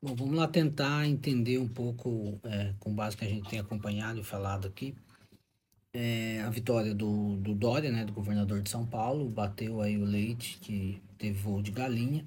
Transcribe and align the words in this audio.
Bom, 0.00 0.14
vamos 0.14 0.36
lá 0.36 0.46
tentar 0.46 1.08
entender 1.08 1.58
um 1.58 1.66
pouco, 1.66 2.38
é, 2.44 2.72
com 2.78 2.94
base 2.94 3.16
que 3.16 3.24
a 3.24 3.28
gente 3.28 3.50
tem 3.50 3.58
acompanhado 3.58 4.20
e 4.20 4.22
falado 4.22 4.68
aqui, 4.68 4.94
é, 5.92 6.40
a 6.42 6.50
vitória 6.50 6.94
do, 6.94 7.36
do 7.38 7.52
Dória, 7.52 7.90
né, 7.90 8.04
do 8.04 8.12
governador 8.12 8.62
de 8.62 8.70
São 8.70 8.86
Paulo, 8.86 9.28
bateu 9.28 9.80
aí 9.80 9.98
o 9.98 10.04
Leite, 10.04 10.58
que 10.60 11.02
teve 11.18 11.36
voo 11.40 11.60
de 11.60 11.72
galinha. 11.72 12.24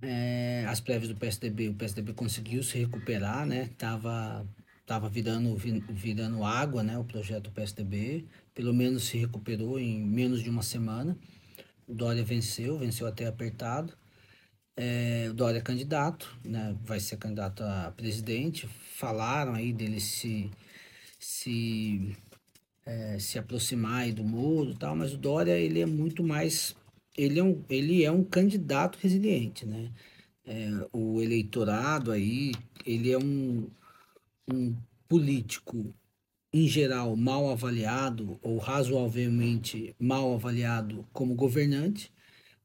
É, 0.00 0.64
as 0.68 0.78
prévias 0.78 1.08
do 1.08 1.16
PSDB, 1.16 1.68
o 1.68 1.74
PSDB 1.74 2.12
conseguiu 2.12 2.62
se 2.62 2.78
recuperar, 2.78 3.44
né, 3.44 3.70
tava, 3.76 4.46
tava 4.86 5.08
virando, 5.08 5.56
virando 5.56 6.44
água, 6.44 6.84
né, 6.84 6.96
o 6.96 7.02
projeto 7.02 7.50
PSDB, 7.50 8.24
pelo 8.54 8.72
menos 8.72 9.02
se 9.08 9.18
recuperou 9.18 9.80
em 9.80 10.00
menos 10.00 10.44
de 10.44 10.48
uma 10.48 10.62
semana. 10.62 11.18
O 11.88 11.92
Dória 11.92 12.22
venceu, 12.22 12.78
venceu 12.78 13.08
até 13.08 13.26
apertado. 13.26 13.98
É, 14.80 15.26
o 15.28 15.34
Dória 15.34 15.58
é 15.58 15.60
candidato, 15.60 16.38
né, 16.44 16.76
vai 16.84 17.00
ser 17.00 17.16
candidato 17.16 17.64
a 17.64 17.92
presidente. 17.96 18.68
Falaram 18.94 19.54
aí 19.54 19.72
dele 19.72 19.98
se, 20.00 20.48
se, 21.18 22.16
é, 22.86 23.18
se 23.18 23.40
aproximar 23.40 24.02
aí 24.02 24.12
do 24.12 24.22
Moro 24.22 24.70
e 24.70 24.76
tal, 24.76 24.94
mas 24.94 25.12
o 25.12 25.18
Dória 25.18 25.58
ele 25.58 25.80
é 25.80 25.86
muito 25.86 26.22
mais. 26.22 26.76
Ele 27.16 27.40
é 27.40 27.42
um, 27.42 27.64
ele 27.68 28.04
é 28.04 28.12
um 28.12 28.22
candidato 28.22 28.98
resiliente, 29.02 29.66
né? 29.66 29.90
É, 30.46 30.70
o 30.92 31.20
eleitorado 31.20 32.12
aí, 32.12 32.52
ele 32.86 33.10
é 33.10 33.18
um, 33.18 33.68
um 34.48 34.76
político, 35.08 35.92
em 36.52 36.68
geral, 36.68 37.16
mal 37.16 37.50
avaliado 37.50 38.38
ou 38.42 38.58
razoavelmente 38.58 39.94
mal 39.98 40.34
avaliado 40.34 41.04
como 41.12 41.34
governante 41.34 42.12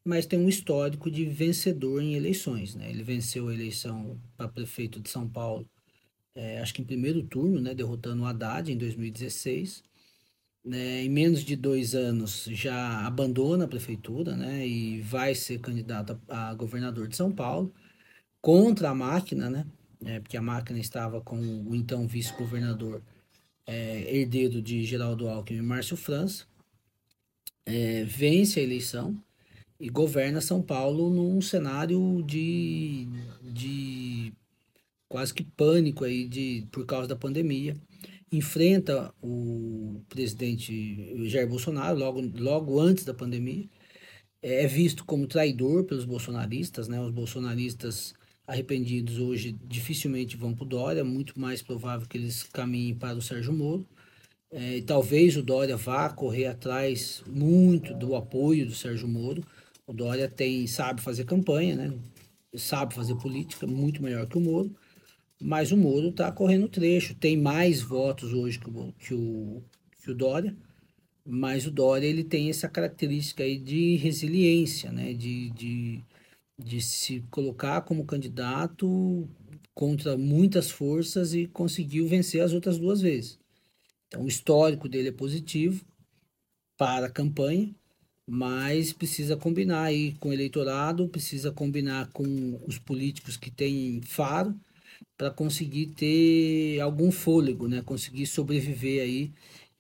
mas 0.04 0.26
tem 0.26 0.40
um 0.40 0.50
histórico 0.50 1.10
de 1.10 1.26
vencedor 1.26 2.02
em 2.02 2.16
eleições. 2.16 2.76
Né? 2.76 2.90
Ele 2.90 3.04
venceu 3.04 3.48
a 3.48 3.54
eleição 3.54 4.20
para 4.36 4.48
prefeito 4.48 5.00
de 5.00 5.10
São 5.10 5.28
Paulo, 5.28 5.68
é, 6.36 6.60
acho 6.60 6.74
que 6.74 6.82
em 6.82 6.86
primeiro 6.86 7.24
turno, 7.24 7.62
né, 7.62 7.74
derrotando 7.74 8.24
o 8.24 8.26
Haddad 8.26 8.72
em 8.72 8.78
2016. 8.78 9.84
Né? 10.66 11.04
Em 11.04 11.10
menos 11.10 11.44
de 11.44 11.56
dois 11.56 11.94
anos 11.94 12.46
já 12.52 13.06
abandona 13.06 13.66
a 13.66 13.68
prefeitura 13.68 14.36
né, 14.36 14.66
e 14.68 15.02
vai 15.02 15.36
ser 15.36 15.60
candidato 15.60 16.20
a, 16.28 16.54
governador 16.54 17.08
de 17.08 17.16
São 17.16 17.32
Paulo 17.32 17.74
contra 18.42 18.90
a 18.90 18.96
máquina, 18.96 19.50
né? 19.50 19.66
É, 20.06 20.20
porque 20.20 20.36
a 20.36 20.42
máquina 20.42 20.80
estava 20.80 21.22
com 21.22 21.38
o 21.38 21.74
então 21.74 22.06
vice-governador 22.06 23.02
é, 23.66 24.18
herdeiro 24.18 24.62
de 24.62 24.84
Geraldo 24.84 25.30
Alckmin, 25.30 25.62
Márcio 25.62 25.96
França, 25.96 26.46
é, 27.66 28.04
vence 28.04 28.60
a 28.60 28.64
eleição 28.64 29.18
e 29.84 29.90
governa 29.90 30.40
São 30.40 30.62
Paulo 30.62 31.10
num 31.10 31.42
cenário 31.42 32.24
de, 32.26 33.06
de 33.42 34.32
quase 35.10 35.34
que 35.34 35.44
pânico 35.44 36.06
aí 36.06 36.26
de, 36.26 36.66
por 36.72 36.86
causa 36.86 37.06
da 37.06 37.18
pandemia. 37.18 37.76
Enfrenta 38.32 39.14
o 39.22 40.02
presidente 40.08 41.28
Jair 41.28 41.50
Bolsonaro 41.50 42.00
logo, 42.00 42.22
logo 42.38 42.80
antes 42.80 43.04
da 43.04 43.14
pandemia. 43.14 43.66
É 44.42 44.66
visto 44.66 45.04
como 45.04 45.28
traidor 45.28 45.84
pelos 45.84 46.06
bolsonaristas, 46.06 46.88
né? 46.88 47.02
Os 47.02 47.12
bolsonaristas 47.12 48.14
arrependidos 48.48 49.20
hoje 49.20 49.54
dificilmente 49.66 50.38
vão 50.38 50.56
para 50.56 50.64
o 50.64 50.68
Dória, 50.68 51.04
muito 51.04 51.38
mais 51.38 51.62
provável 51.62 52.08
que 52.08 52.18
eles 52.18 52.44
caminhem 52.44 52.96
para 52.96 53.18
o 53.18 53.22
Sérgio 53.22 53.52
Moro. 53.52 53.86
É, 54.50 54.78
e 54.78 54.82
talvez 54.82 55.36
o 55.36 55.44
Dória 55.44 55.76
vá 55.76 56.10
correr 56.10 56.46
atrás 56.46 57.22
muito 57.28 57.94
do 57.94 58.16
apoio 58.16 58.66
do 58.66 58.74
Sérgio 58.74 59.10
Moro, 59.10 59.44
o 59.86 59.94
Dória 59.94 60.30
tem, 60.30 60.66
sabe 60.68 61.02
fazer 61.02 61.26
campanha, 61.26 61.76
né? 61.76 62.00
Sabe 62.56 62.94
fazer 62.94 63.16
política, 63.16 63.68
muito 63.68 64.02
melhor 64.02 64.28
que 64.28 64.38
o 64.38 64.42
Moro. 64.42 64.76
Mas 65.42 65.72
o 65.72 65.78
Moro 65.78 66.10
está 66.10 66.32
correndo 66.32 66.70
trecho, 66.70 67.16
tem 67.16 67.36
mais 67.36 67.82
votos 67.82 68.34
hoje 68.34 68.60
que 68.60 68.70
o, 68.70 68.94
que 68.94 69.14
o, 69.14 69.64
que 70.02 70.12
o 70.12 70.16
Dória. 70.16 70.56
Mas 71.26 71.66
o 71.66 71.72
Dória 71.72 72.08
ele 72.08 72.24
tem 72.24 72.50
essa 72.50 72.70
característica 72.70 73.44
aí 73.44 73.58
de 73.58 73.96
resiliência, 73.96 74.92
né? 74.92 75.14
De, 75.14 75.50
de, 75.52 76.04
de 76.58 76.82
se 76.82 77.22
colocar 77.30 77.82
como 77.82 78.06
candidato 78.06 79.28
contra 79.74 80.18
muitas 80.18 80.70
forças 80.70 81.34
e 81.34 81.48
conseguiu 81.48 82.08
vencer 82.08 82.42
as 82.42 82.54
outras 82.54 82.78
duas 82.78 83.02
vezes. 83.02 83.40
Então, 84.08 84.24
o 84.24 84.28
histórico 84.28 84.88
dele 84.88 85.10
é 85.10 85.12
positivo 85.12 85.84
para 86.78 87.08
a 87.08 87.12
campanha 87.12 87.74
mas 88.28 88.94
precisa 88.94 89.36
combinar 89.36 89.84
aí 89.84 90.14
com 90.20 90.30
o 90.30 90.34
eleitorado, 90.34 91.08
precisa 91.10 91.52
combinar 91.52 92.10
com 92.14 92.60
os 92.66 92.78
políticos 92.80 93.38
que 93.38 93.52
têm 93.52 94.02
faro 94.02 94.56
para 95.18 95.32
conseguir 95.32 95.88
ter 95.88 96.80
algum 96.80 97.12
fôlego, 97.12 97.68
né? 97.68 97.82
Conseguir 97.82 98.26
sobreviver 98.28 99.04
aí, 99.04 99.34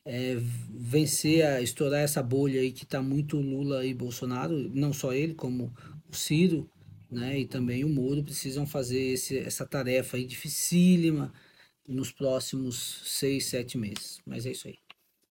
é, 0.05 0.35
vencer, 0.69 1.45
a, 1.45 1.61
estourar 1.61 2.01
essa 2.01 2.21
bolha 2.23 2.61
aí 2.61 2.71
que 2.71 2.83
está 2.83 3.01
muito 3.01 3.37
Lula 3.39 3.85
e 3.85 3.93
Bolsonaro, 3.93 4.69
não 4.73 4.93
só 4.93 5.13
ele, 5.13 5.33
como 5.33 5.73
o 6.09 6.15
Ciro, 6.15 6.69
né? 7.09 7.39
E 7.39 7.45
também 7.45 7.83
o 7.83 7.89
Moro 7.89 8.23
precisam 8.23 8.65
fazer 8.67 8.99
esse, 9.13 9.37
essa 9.39 9.65
tarefa 9.65 10.17
aí 10.17 10.25
dificílima 10.25 11.33
nos 11.87 12.11
próximos 12.11 13.01
seis, 13.05 13.45
sete 13.45 13.77
meses. 13.77 14.19
Mas 14.25 14.45
é 14.45 14.51
isso 14.51 14.67
aí. 14.67 14.77